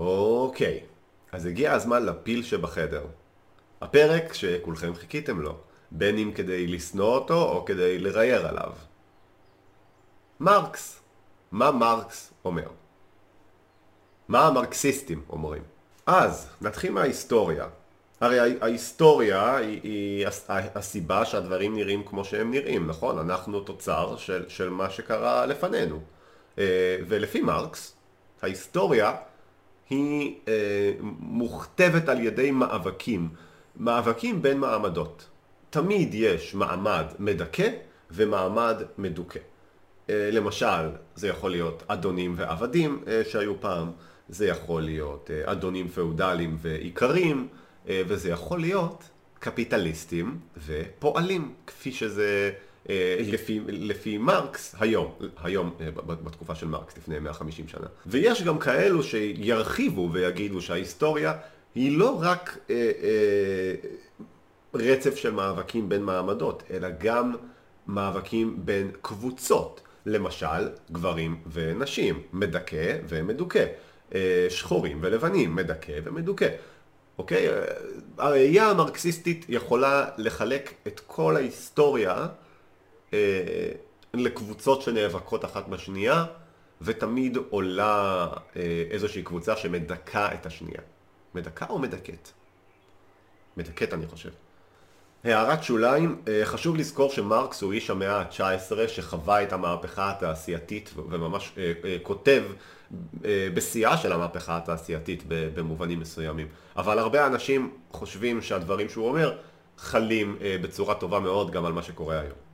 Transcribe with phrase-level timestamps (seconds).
[0.00, 0.80] אוקיי,
[1.32, 3.04] אז הגיע הזמן לפיל שבחדר.
[3.80, 5.56] הפרק שכולכם חיכיתם לו,
[5.90, 8.72] בין אם כדי לשנוא אותו או כדי לראייר עליו.
[10.40, 11.00] מרקס.
[11.52, 12.68] מה מרקס אומר?
[14.28, 15.62] מה המרקסיסטים אומרים?
[16.06, 17.66] אז, נתחיל מההיסטוריה.
[18.20, 23.18] הרי ההיסטוריה היא, היא הסיבה שהדברים נראים כמו שהם נראים, נכון?
[23.18, 26.00] אנחנו תוצר של, של מה שקרה לפנינו.
[26.58, 27.96] אה, ולפי מרקס,
[28.42, 29.16] ההיסטוריה
[29.90, 33.28] היא אה, מוכתבת על ידי מאבקים,
[33.76, 35.26] מאבקים בין מעמדות.
[35.70, 37.68] תמיד יש מעמד מדכא
[38.10, 39.40] ומעמד מדוכא.
[40.10, 43.90] אה, למשל, זה יכול להיות אדונים ועבדים שהיו פעם,
[44.28, 47.48] זה יכול להיות אדונים פאודליים ואיכרים,
[47.86, 49.04] וזה יכול להיות
[49.40, 52.69] קפיטליסטים ופועלים, כפי שזה אה,
[53.20, 57.86] לפי, לפי מרקס היום, היום אה, בתקופה של מרקס לפני 150 שנה.
[58.06, 61.32] ויש גם כאלו שירחיבו ויגידו שההיסטוריה
[61.74, 63.74] היא לא רק אה, אה,
[64.74, 67.34] רצף של מאבקים בין מעמדות, אלא גם
[67.86, 69.80] מאבקים בין קבוצות.
[70.06, 73.64] למשל, גברים ונשים, מדכא ומדוכא.
[74.14, 76.48] אה, שחורים ולבנים, מדכא ומדוכא.
[77.18, 77.48] אוקיי?
[78.18, 82.26] הראייה המרקסיסטית יכולה לחלק את כל ההיסטוריה
[83.14, 83.18] אה,
[84.14, 86.24] לקבוצות שנאבקות אחת בשנייה,
[86.80, 90.80] ותמיד עולה אה, איזושהי קבוצה שמדכאה את השנייה.
[91.34, 92.28] מדכאה או מדכאת?
[93.56, 94.30] מדכאת אני חושב.
[95.24, 101.52] הערת שוליים, אה, חשוב לזכור שמרקס הוא איש המאה ה-19 שחווה את המהפכה התעשייתית וממש
[102.02, 102.42] כותב
[103.54, 106.48] בשיאה של המהפכה התעשייתית במובנים מסוימים.
[106.76, 109.36] אבל הרבה אנשים חושבים שהדברים שהוא אומר
[109.76, 112.49] חלים בצורה טובה מאוד גם על מה שקורה היום.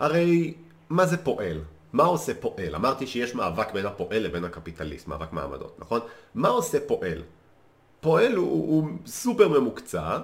[0.00, 0.54] הרי
[0.90, 1.60] מה זה פועל?
[1.92, 2.74] מה עושה פועל?
[2.74, 6.00] אמרתי שיש מאבק בין הפועל לבין הקפיטליסט, מאבק מעמדות, נכון?
[6.34, 7.22] מה עושה פועל?
[8.00, 10.18] פועל הוא, הוא סופר ממוקצע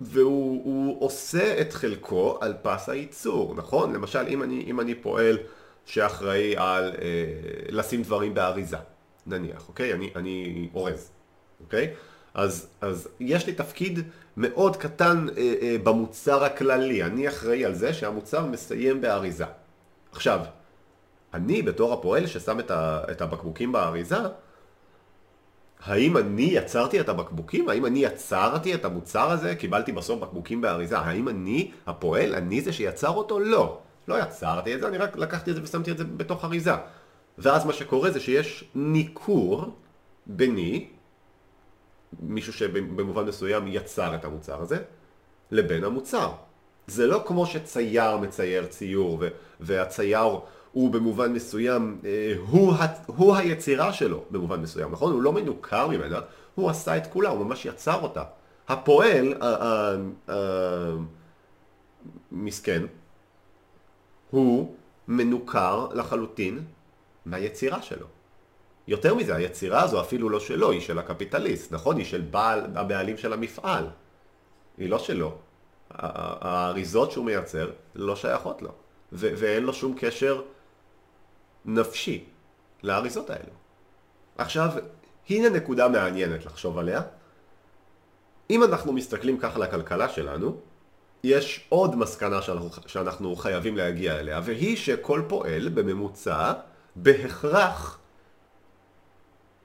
[0.00, 3.92] והוא עושה את חלקו על פס הייצור, נכון?
[3.92, 5.38] למשל אם אני, אם אני פועל
[5.86, 7.24] שאחראי על אה,
[7.68, 8.76] לשים דברים באריזה,
[9.26, 9.92] נניח, אוקיי?
[9.92, 11.10] אני, אני אורז,
[11.60, 11.94] אוקיי?
[12.34, 14.00] אז, אז יש לי תפקיד
[14.36, 19.44] מאוד קטן אה, אה, במוצר הכללי, אני אחראי על זה שהמוצר מסיים באריזה.
[20.12, 20.40] עכשיו,
[21.34, 24.18] אני בתור הפועל ששם את, ה, את הבקבוקים באריזה,
[25.84, 27.68] האם אני יצרתי את הבקבוקים?
[27.68, 29.54] האם אני יצרתי את המוצר הזה?
[29.54, 30.98] קיבלתי בסוף בקבוקים באריזה.
[30.98, 32.34] האם אני הפועל?
[32.34, 33.40] אני זה שיצר אותו?
[33.40, 33.78] לא.
[34.08, 36.74] לא יצרתי את זה, אני רק לקחתי את זה ושמתי את זה בתוך אריזה.
[37.38, 39.76] ואז מה שקורה זה שיש ניכור
[40.26, 40.86] ביני
[42.20, 44.78] מישהו שבמובן מסוים יצר את המוצר הזה,
[45.50, 46.32] לבין המוצר.
[46.86, 49.22] זה לא כמו שצייר מצייר ציור,
[49.60, 50.38] והצייר
[50.72, 52.74] הוא במובן מסוים, אה, הוא,
[53.06, 55.12] הוא היצירה שלו במובן מסוים, נכון?
[55.12, 56.20] הוא לא מנוכר ממנה,
[56.54, 58.24] הוא עשה את כולה, הוא ממש יצר אותה.
[58.68, 59.34] הפועל,
[62.32, 62.82] המסכן,
[64.30, 64.74] הוא
[65.08, 66.64] מנוכר לחלוטין
[67.26, 68.06] מהיצירה שלו.
[68.88, 71.96] יותר מזה, היצירה הזו אפילו לא שלו, היא של הקפיטליסט, נכון?
[71.96, 73.86] היא של בעל, הבעלים של המפעל.
[74.78, 75.38] היא לא שלו.
[75.90, 78.72] האריזות שהוא מייצר לא שייכות לו,
[79.12, 80.42] ואין לו שום קשר
[81.64, 82.24] נפשי
[82.82, 83.52] לאריזות האלו.
[84.38, 84.70] עכשיו,
[85.30, 87.02] הנה נקודה מעניינת לחשוב עליה.
[88.50, 90.60] אם אנחנו מסתכלים ככה לכלכלה שלנו,
[91.24, 96.52] יש עוד מסקנה שאנחנו, שאנחנו חייבים להגיע אליה, והיא שכל פועל בממוצע
[96.96, 97.98] בהכרח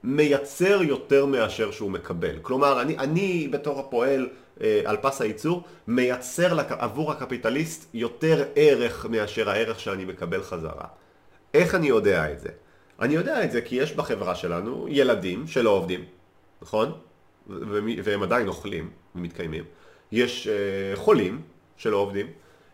[0.04, 2.38] מייצר יותר מאשר שהוא מקבל.
[2.42, 4.28] כלומר, אני, אני בתור הפועל
[4.60, 6.72] אה, על פס הייצור, מייצר לק...
[6.72, 10.84] עבור הקפיטליסט יותר ערך מאשר הערך שאני מקבל חזרה.
[11.54, 12.48] איך אני יודע את זה?
[13.00, 16.04] אני יודע את זה כי יש בחברה שלנו ילדים שלא עובדים,
[16.62, 16.92] נכון?
[18.04, 19.64] והם עדיין אוכלים ומתקיימים.
[20.12, 21.42] יש אה, חולים
[21.76, 22.26] שלא עובדים,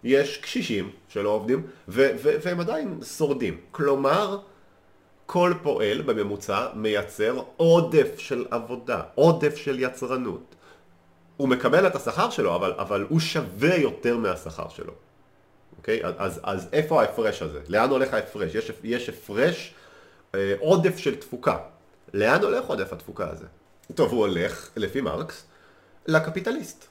[0.04, 3.56] יש קשישים שלא עובדים, והם עדיין שורדים.
[3.70, 4.38] כלומר,
[5.26, 10.54] כל פועל בממוצע מייצר עודף של עבודה, עודף של יצרנות.
[11.36, 14.92] הוא מקבל את השכר שלו, אבל, אבל הוא שווה יותר מהשכר שלו.
[15.76, 16.00] אוקיי?
[16.18, 17.60] אז, אז איפה ההפרש הזה?
[17.68, 18.54] לאן הולך ההפרש?
[18.54, 19.74] יש, יש הפרש
[20.34, 21.58] אה, עודף של תפוקה.
[22.14, 23.46] לאן הולך עודף התפוקה הזה?
[23.94, 25.44] טוב, הוא הולך, לפי מרקס,
[26.06, 26.86] לקפיטליסט.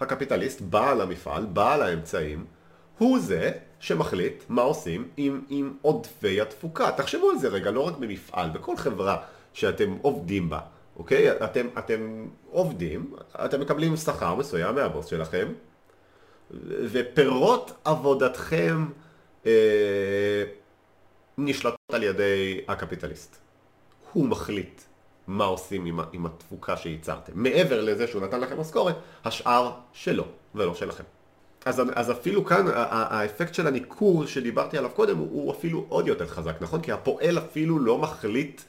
[0.00, 2.44] הקפיטליסט, בעל המפעל, בעל האמצעים,
[2.98, 6.92] הוא זה שמחליט מה עושים עם, עם עודפי התפוקה.
[6.92, 9.16] תחשבו על זה רגע, לא רק במפעל, בכל חברה
[9.52, 10.60] שאתם עובדים בה,
[10.96, 11.44] אוקיי?
[11.44, 13.12] אתם, אתם עובדים,
[13.44, 15.48] אתם מקבלים שכר מסוים מהבוס שלכם,
[16.92, 18.86] ופירות עבודתכם
[19.46, 20.44] אה,
[21.38, 23.36] נשלטות על ידי הקפיטליסט.
[24.12, 24.82] הוא מחליט
[25.26, 27.32] מה עושים עם, עם התפוקה שייצרתם.
[27.34, 30.24] מעבר לזה שהוא נתן לכם משכורת, השאר שלו
[30.54, 31.04] ולא שלכם.
[31.68, 36.56] אז, אז אפילו כאן האפקט של הניכור שדיברתי עליו קודם הוא, אפילו עוד יותר חזק,
[36.60, 36.80] נכון?
[36.80, 38.60] כי הפועל אפילו לא מחליט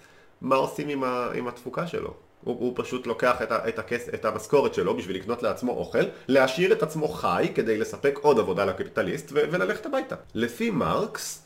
[0.42, 2.14] מה עושים עם, ה, עם התפוקה שלו.
[2.44, 6.04] הוא, הוא פשוט לוקח את, ה, את, הכס, את המשכורת שלו בשביל לקנות לעצמו אוכל,
[6.28, 10.16] להשאיר את עצמו חי כדי לספק עוד עבודה לקפיטליסט ו, וללכת הביתה.
[10.34, 11.46] לפי מרקס,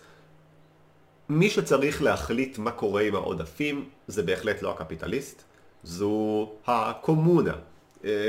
[1.30, 5.44] מי שצריך להחליט מה קורה עם העודפים זה בהחלט לא הקפיטליסט,
[5.84, 7.54] זו הקומונה,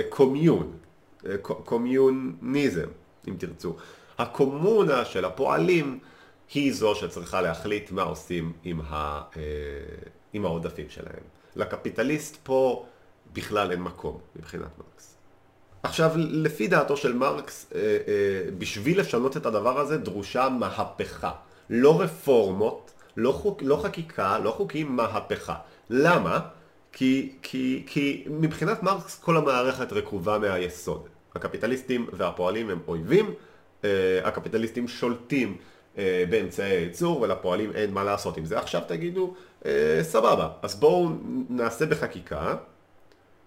[0.08, 0.72] קומיון,
[1.42, 2.88] קומיוניזם,
[3.28, 3.76] אם תרצו.
[4.18, 5.98] הקומונה של הפועלים
[6.54, 9.42] היא זו שצריכה להחליט מה עושים עם, ה, אה,
[10.32, 11.24] עם העודפים שלהם.
[11.56, 12.86] לקפיטליסט פה
[13.32, 15.16] בכלל אין מקום מבחינת מרקס.
[15.82, 21.32] עכשיו, לפי דעתו של מרקס, אה, אה, בשביל לשנות את הדבר הזה דרושה מהפכה.
[21.70, 25.54] לא רפורמות, לא, חוק, לא חקיקה, לא חוקים, מהפכה.
[25.90, 26.40] למה?
[26.92, 31.08] כי, כי, כי מבחינת מרקס כל המערכת רקובה מהיסוד.
[31.34, 33.34] הקפיטליסטים והפועלים הם אויבים,
[33.84, 33.90] אה,
[34.24, 35.56] הקפיטליסטים שולטים
[35.98, 38.58] אה, באמצעי הייצור ולפועלים אין מה לעשות עם זה.
[38.58, 39.34] עכשיו תגידו,
[39.66, 41.10] אה, סבבה, אז בואו
[41.48, 42.56] נעשה בחקיקה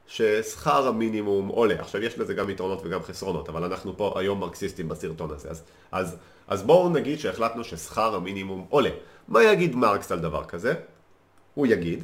[0.07, 1.75] ששכר המינימום עולה.
[1.79, 5.49] עכשיו יש לזה גם יתרונות וגם חסרונות, אבל אנחנו פה היום מרקסיסטים בסרטון הזה.
[5.49, 6.17] אז, אז,
[6.47, 8.89] אז בואו נגיד שהחלטנו ששכר המינימום עולה.
[9.27, 10.73] מה יגיד מרקס על דבר כזה?
[11.53, 12.03] הוא יגיד,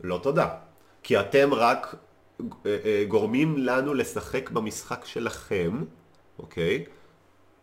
[0.00, 0.48] לא תודה.
[1.02, 1.94] כי אתם רק
[3.08, 5.84] גורמים לנו לשחק במשחק שלכם,
[6.38, 6.84] אוקיי?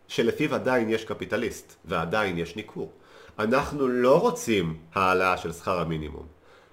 [0.08, 2.92] שלפיו עדיין יש קפיטליסט ועדיין יש ניכור.
[3.38, 6.26] אנחנו לא רוצים העלאה של שכר המינימום,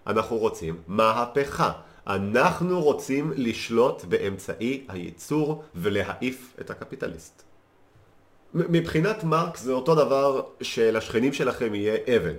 [0.08, 1.72] אנחנו רוצים מהפכה.
[2.08, 7.44] אנחנו רוצים לשלוט באמצעי הייצור ולהעיף את הקפיטליסט.
[8.54, 12.34] מבחינת מרקס זה אותו דבר שלשכנים שלכם יהיה עבד,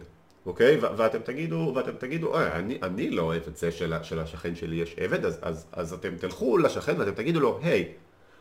[0.49, 0.79] אוקיי?
[0.97, 4.77] ואתם תגידו, ואתם תגידו, אה, אני, אני לא אוהב את זה של, של השכן שלי
[4.77, 7.93] יש עבד, אז, אז, אז אתם תלכו לשכן ואתם תגידו לו, היי,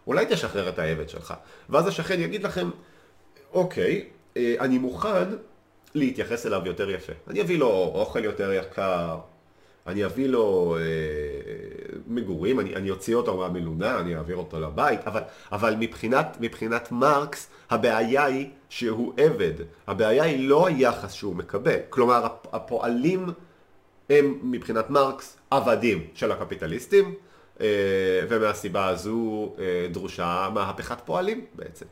[0.08, 1.34] אולי תשחרר את העבד שלך.
[1.70, 2.70] ואז השכן יגיד לכם,
[3.54, 4.06] אוקיי,
[4.38, 5.30] אה, אני מוכן
[5.96, 7.14] להתייחס אליו יותר יפה.
[7.28, 9.18] אני אביא לו אוכל יותר יקר,
[9.88, 10.84] אני אביא לו אה,
[12.08, 15.22] מגורים, אני, אני אוציא אותו מהמלונה, אני אעביר אותו לבית, אבל,
[15.52, 19.54] אבל מבחינת, מבחינת מרקס הבעיה היא שהוא עבד,
[19.88, 23.30] הבעיה היא לא היחס שהוא מקבל, כלומר הפועלים
[24.10, 27.14] הם מבחינת מרקס עבדים של הקפיטליסטים
[27.62, 27.68] אה,
[28.30, 31.86] ומהסיבה הזו אה, דרושה מהפכת פועלים בעצם.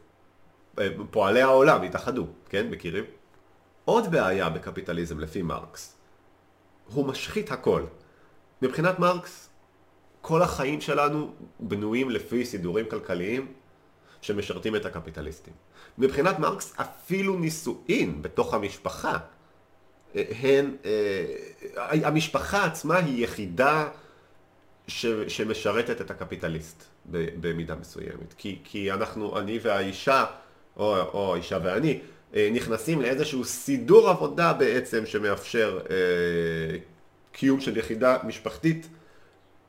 [0.79, 2.67] אה, פועלי העולם התאחדו, כן?
[2.69, 3.03] מכירים?
[3.85, 5.95] עוד בעיה בקפיטליזם לפי מרקס
[6.93, 7.83] הוא משחית הכל.
[8.61, 9.44] מבחינת מרקס,
[10.27, 13.47] כל החיים שלנו בנויים לפי סידורים כלכליים
[14.21, 15.53] שמשרתים את הקפיטליסטים.
[15.97, 19.17] מבחינת מרקס, אפילו נישואין בתוך המשפחה,
[20.15, 23.89] אה, הן, אה, המשפחה עצמה היא יחידה
[24.87, 26.83] ש, שמשרתת את הקפיטליסט
[27.39, 28.33] במידה מסוימת.
[28.37, 30.25] כי, כי אנחנו, אני והאישה,
[30.77, 31.99] או, או האישה ואני,
[32.35, 35.95] אה, נכנסים לאיזשהו סידור עבודה בעצם שמאפשר אה,
[37.31, 38.87] קיום של יחידה משפחתית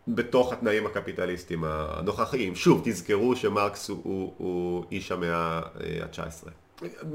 [0.08, 2.55] בתוך התנאים הקפיטליסטיים הנוכחיים.
[2.55, 6.49] שוב, תזכרו שמרקס הוא, הוא, הוא איש המאה ה-19.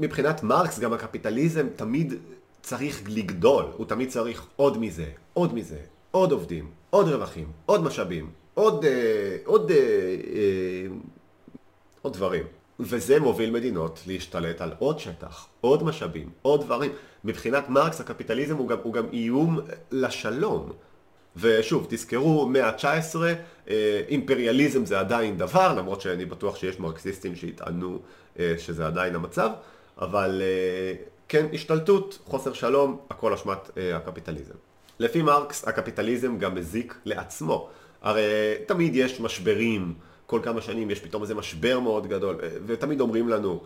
[0.00, 2.14] מבחינת מרקס גם הקפיטליזם תמיד
[2.62, 5.78] צריך לגדול, הוא תמיד צריך עוד מזה, עוד מזה,
[6.10, 10.86] עוד עובדים, עוד רווחים, עוד משאבים, עוד, אה, עוד, אה, אה,
[12.02, 12.42] עוד דברים.
[12.80, 16.92] וזה מוביל מדינות להשתלט על עוד שטח, עוד משאבים, עוד דברים.
[17.24, 19.58] מבחינת מרקס הקפיטליזם הוא גם, הוא גם איום
[19.90, 20.72] לשלום.
[21.36, 23.16] ושוב, תזכרו, מאה ה-19,
[23.70, 27.98] אה, אימפריאליזם זה עדיין דבר, למרות שאני בטוח שיש מרקסיסטים שיטענו
[28.38, 29.50] אה, שזה עדיין המצב,
[29.98, 30.94] אבל אה,
[31.28, 34.54] כן, השתלטות, חוסר שלום, הכל אשמת הקפיטליזם.
[34.98, 37.68] לפי מרקס, הקפיטליזם גם מזיק לעצמו.
[38.02, 38.22] הרי
[38.66, 39.94] תמיד יש משברים.
[40.26, 42.36] כל כמה שנים יש פתאום איזה משבר מאוד גדול,
[42.66, 43.62] ותמיד אומרים לנו,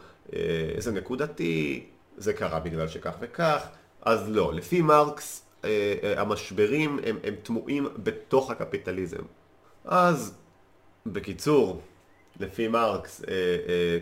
[0.79, 1.85] זה נקודתי,
[2.17, 3.67] זה קרה בגלל שכך וכך,
[4.03, 4.55] אז לא.
[4.55, 5.46] לפי מרקס,
[6.17, 9.23] המשברים הם, הם תמוהים בתוך הקפיטליזם.
[9.85, 10.35] אז,
[11.07, 11.83] בקיצור,
[12.41, 13.23] לפי מרקס,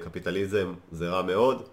[0.00, 1.68] קפיטליזם זה רע מאוד,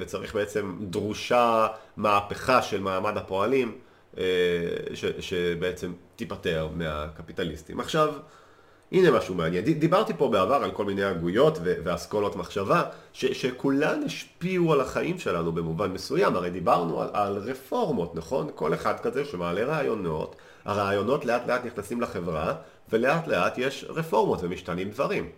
[0.00, 3.78] וצריך בעצם, דרושה מהפכה של מעמד הפועלים,
[4.94, 7.80] ש, שבעצם תיפטר מהקפיטליסטים.
[7.80, 8.14] עכשיו,
[8.92, 9.64] הנה משהו מעניין.
[9.64, 15.52] דיברתי פה בעבר על כל מיני הגויות ואסכולות מחשבה ש- שכולן השפיעו על החיים שלנו
[15.52, 16.36] במובן מסוים.
[16.36, 18.50] הרי דיברנו על, על רפורמות, נכון?
[18.54, 22.54] כל אחד כזה שמעלה רעיונות, הרעיונות לאט לאט נכנסים לחברה
[22.92, 25.28] ולאט לאט יש רפורמות ומשתנים דברים.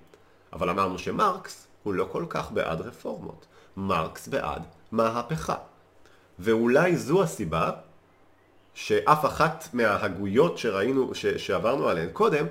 [0.53, 3.47] אבל אמרנו שמרקס הוא לא כל כך בעד רפורמות.
[3.77, 4.63] מרקס בעד
[4.93, 5.55] מהפכה.
[6.39, 7.71] ואולי זו הסיבה
[8.75, 12.47] שאף אחת מההגויות שראינו, ש, שעברנו עליהן קודם,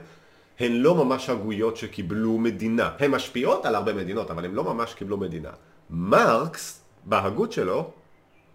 [0.59, 2.91] הן לא ממש הגויות שקיבלו מדינה.
[2.99, 5.49] הן משפיעות על הרבה מדינות, אבל הן לא ממש קיבלו מדינה.
[5.89, 7.91] מרקס, בהגות שלו,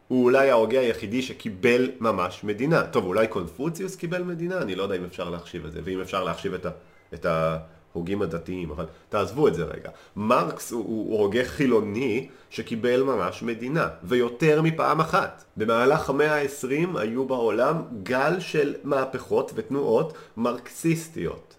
[0.08, 2.82] הוא אולי ההוגה היחידי שקיבל ממש מדינה.
[2.82, 4.58] טוב, אולי קונפוציוס קיבל מדינה?
[4.58, 6.70] אני לא יודע אם אפשר להחשיב את זה, ואם אפשר להחשיב את, ה,
[7.14, 9.90] את ההוגים הדתיים, אבל תעזבו את זה רגע.
[10.16, 15.44] מרקס הוא, הוא הוגה חילוני שקיבל ממש מדינה, ויותר מפעם אחת.
[15.56, 21.56] במהלך המאה ה-20 היו בעולם גל של מהפכות ותנועות מרקסיסטיות.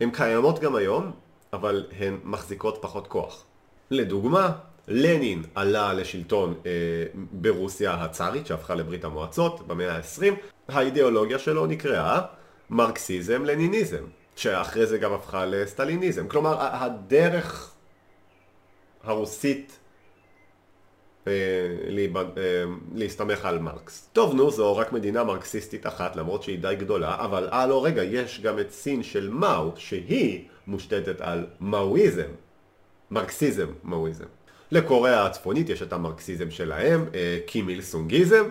[0.00, 1.12] הן קיימות גם היום,
[1.52, 3.44] אבל הן מחזיקות פחות כוח.
[3.90, 4.52] לדוגמה,
[4.88, 6.70] לנין עלה לשלטון אה,
[7.32, 10.34] ברוסיה הצארית שהפכה לברית המועצות במאה ה-20,
[10.68, 12.20] האידיאולוגיה שלו נקראה
[12.70, 14.04] מרקסיזם לניניזם,
[14.36, 16.28] שאחרי זה גם הפכה לסטליניזם.
[16.28, 17.72] כלומר, הדרך
[19.04, 19.78] הרוסית
[22.94, 24.08] להסתמך על מרקס.
[24.12, 28.04] טוב נו, זו רק מדינה מרקסיסטית אחת, למרות שהיא די גדולה, אבל אה לא רגע,
[28.04, 32.30] יש גם את סין של מאו, שהיא מושתתת על מאואיזם,
[33.10, 34.24] מרקסיזם מאואיזם.
[34.70, 38.44] לקוריאה הצפונית יש את המרקסיזם שלהם, אה, קימיל סונגיזם,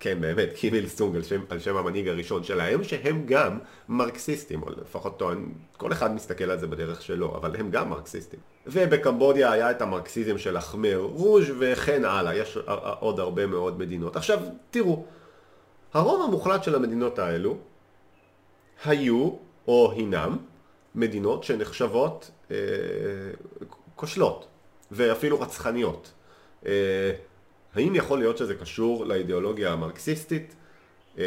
[0.00, 3.58] כן באמת, קימיל סונג על שם, על שם המנהיג הראשון שלהם, שהם גם
[3.88, 8.40] מרקסיסטים, או לפחות טוען, כל אחד מסתכל על זה בדרך שלו, אבל הם גם מרקסיסטים.
[8.66, 12.58] ובקמבודיה היה את המרקסיזם של החמר רוז' וכן הלאה, יש
[13.00, 14.16] עוד הרבה מאוד מדינות.
[14.16, 14.40] עכשיו,
[14.70, 15.04] תראו,
[15.92, 17.56] הרוב המוחלט של המדינות האלו
[18.84, 19.30] היו,
[19.68, 20.36] או הינם,
[20.94, 22.56] מדינות שנחשבות אה,
[23.96, 24.46] כושלות.
[24.90, 26.12] ואפילו רצחניות.
[26.66, 27.12] אה,
[27.74, 30.54] האם יכול להיות שזה קשור לאידיאולוגיה המרקסיסטית?
[31.18, 31.24] אה,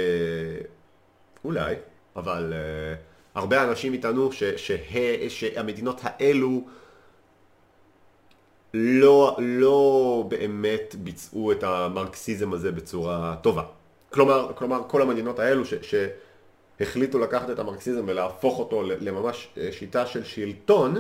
[1.45, 1.75] אולי,
[2.15, 2.95] אבל אה,
[3.35, 4.29] הרבה אנשים יטענו
[5.27, 6.67] שהמדינות האלו
[8.79, 13.63] לא, לא באמת ביצעו את המרקסיזם הזה בצורה טובה.
[14.13, 20.23] כלומר, כלומר כל המדינות האלו ש, שהחליטו לקחת את המרקסיזם ולהפוך אותו לממש שיטה של
[20.23, 20.95] שלטון,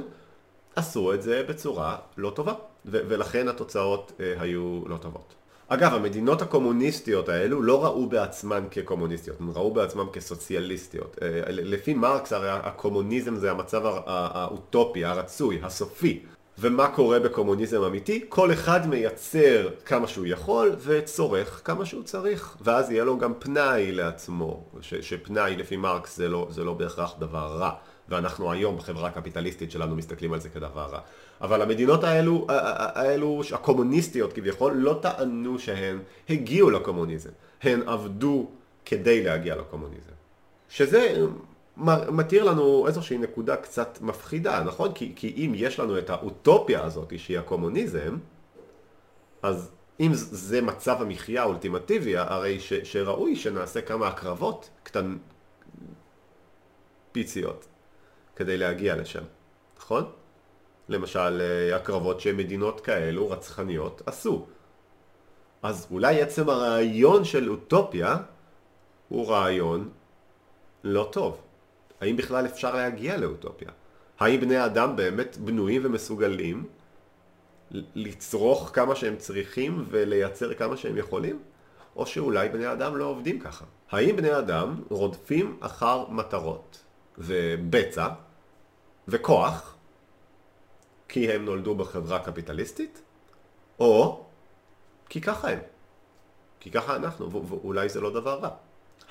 [0.75, 2.53] עשו את זה בצורה לא טובה,
[2.85, 5.33] ו- ולכן התוצאות אה, היו לא טובות.
[5.67, 11.17] אגב, המדינות הקומוניסטיות האלו לא ראו בעצמן כקומוניסטיות, הן ראו בעצמן כסוציאליסטיות.
[11.21, 16.23] אה, לפי מרקס הרי הקומוניזם זה המצב האוטופי, הרצוי, הסופי.
[16.59, 18.25] ומה קורה בקומוניזם אמיתי?
[18.29, 23.91] כל אחד מייצר כמה שהוא יכול וצורך כמה שהוא צריך ואז יהיה לו גם פנאי
[23.91, 27.71] לעצמו ש, שפנאי לפי מרקס זה לא, זה לא בהכרח דבר רע
[28.09, 30.99] ואנחנו היום בחברה הקפיטליסטית שלנו מסתכלים על זה כדבר רע.
[31.41, 35.99] אבל המדינות האלו, האלו הקומוניסטיות כביכול, לא טענו שהן
[36.29, 37.29] הגיעו לקומוניזם.
[37.61, 38.47] הן עבדו
[38.85, 40.11] כדי להגיע לקומוניזם.
[40.69, 41.25] שזה
[42.11, 44.93] מתיר לנו איזושהי נקודה קצת מפחידה, נכון?
[44.93, 48.17] כי, כי אם יש לנו את האוטופיה הזאת שהיא הקומוניזם,
[49.41, 55.17] אז אם זה מצב המחיה האולטימטיבי, הרי ש, שראוי שנעשה כמה הקרבות קטן...
[57.11, 57.67] פיציות.
[58.35, 59.23] כדי להגיע לשם,
[59.77, 60.11] נכון?
[60.89, 64.45] למשל, אה, הקרבות שמדינות כאלו רצחניות עשו.
[65.63, 68.17] אז אולי עצם הרעיון של אוטופיה
[69.09, 69.89] הוא רעיון
[70.83, 71.41] לא טוב.
[72.01, 73.69] האם בכלל אפשר להגיע לאוטופיה?
[74.19, 76.65] האם בני אדם באמת בנויים ומסוגלים
[77.71, 81.39] לצרוך כמה שהם צריכים ולייצר כמה שהם יכולים?
[81.95, 83.65] או שאולי בני אדם לא עובדים ככה?
[83.91, 86.83] האם בני אדם רודפים אחר מטרות
[87.17, 88.07] ובצע
[89.07, 89.75] וכוח,
[91.07, 93.01] כי הם נולדו בחברה קפיטליסטית,
[93.79, 94.25] או
[95.09, 95.59] כי ככה הם.
[96.59, 98.49] כי ככה אנחנו, ואולי זה לא דבר רע.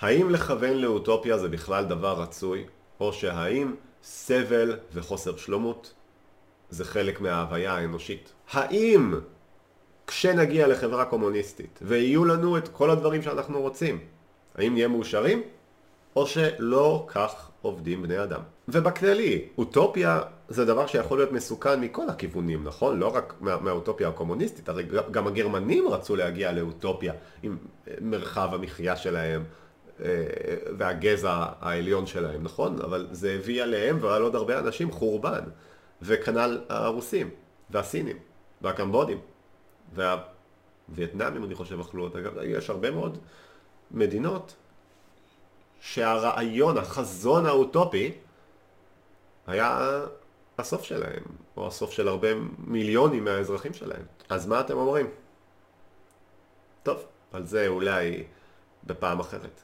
[0.01, 2.67] האם לכוון לאוטופיה זה בכלל דבר רצוי,
[3.01, 5.95] או שהאם סבל וחוסר שלומות
[6.71, 8.33] זה חלק מההוויה האנושית?
[8.51, 9.15] האם
[10.07, 13.99] כשנגיע לחברה קומוניסטית ויהיו לנו את כל הדברים שאנחנו רוצים,
[14.55, 15.43] האם נהיה מאושרים?
[16.17, 18.41] או שלא כך עובדים בני אדם.
[18.69, 22.99] ובכללי, אוטופיה זה דבר שיכול להיות מסוכן מכל הכיוונים, נכון?
[22.99, 27.13] לא רק מה, מהאוטופיה הקומוניסטית, הרי גם הגרמנים רצו להגיע לאוטופיה
[27.43, 27.57] עם
[28.01, 29.66] מרחב המחיה שלהם אה,
[30.79, 32.81] והגזע העליון שלהם, נכון?
[32.83, 35.45] אבל זה הביא עליהם ועל עוד הרבה אנשים חורבן,
[36.03, 37.31] וכנ"ל הרוסים,
[37.71, 38.19] והסינים,
[38.63, 39.21] והקמבודים,
[39.95, 43.19] והווייטנאמים אני חושב אכלו אותה, יש הרבה מאוד
[43.91, 44.57] מדינות
[45.81, 48.13] שהרעיון, החזון האוטופי,
[49.47, 50.01] היה
[50.59, 51.23] הסוף שלהם,
[51.57, 54.03] או הסוף של הרבה מיליונים מהאזרחים שלהם.
[54.29, 55.11] אז מה אתם אומרים?
[56.83, 58.25] טוב, על זה אולי
[58.85, 59.61] בפעם אחרת.